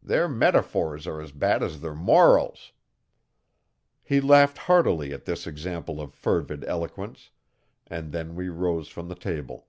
Their 0.00 0.28
metaphors 0.28 1.04
are 1.04 1.20
as 1.20 1.32
bad 1.32 1.60
as 1.60 1.80
their 1.80 1.96
morals. 1.96 2.70
He 4.04 4.20
laughed 4.20 4.56
heartily 4.56 5.12
at 5.12 5.24
this 5.24 5.48
example 5.48 6.00
of 6.00 6.14
fervid 6.14 6.62
eloquence, 6.66 7.30
and 7.88 8.12
then 8.12 8.36
we 8.36 8.48
rose 8.48 8.86
from 8.86 9.08
the 9.08 9.16
table. 9.16 9.66